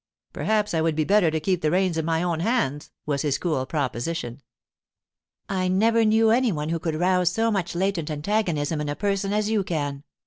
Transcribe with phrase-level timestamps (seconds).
[0.33, 4.41] 'Perhaps I would better keep the reins in my own hands,' was his cool proposition.
[5.47, 9.31] 'I never knew any one who could rouse so much latent antagonism in a person
[9.31, 10.03] as you can!